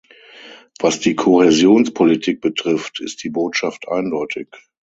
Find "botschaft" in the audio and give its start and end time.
3.29-3.87